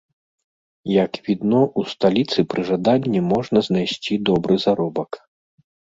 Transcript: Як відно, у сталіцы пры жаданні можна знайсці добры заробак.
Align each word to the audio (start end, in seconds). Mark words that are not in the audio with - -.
Як 0.91 1.11
відно, 1.27 1.59
у 1.81 1.83
сталіцы 1.91 2.39
пры 2.53 2.61
жаданні 2.69 3.21
можна 3.33 3.57
знайсці 3.69 4.13
добры 4.31 4.53
заробак. 4.65 5.11